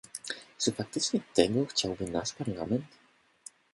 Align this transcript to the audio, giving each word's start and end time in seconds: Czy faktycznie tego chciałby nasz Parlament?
Czy 0.57 0.71
faktycznie 0.71 1.19
tego 1.35 1.65
chciałby 1.65 2.05
nasz 2.11 2.33
Parlament? 2.33 2.85